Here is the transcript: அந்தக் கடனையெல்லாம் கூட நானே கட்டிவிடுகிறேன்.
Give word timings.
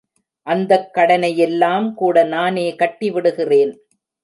அந்தக் 0.47 0.89
கடனையெல்லாம் 0.95 1.93
கூட 1.93 2.23
நானே 2.23 2.71
கட்டிவிடுகிறேன். 2.71 3.73